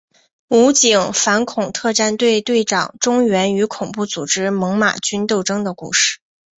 [0.47, 6.19] 武警反恐特战队队长钟原与恐怖组织猛玛军斗争的故事。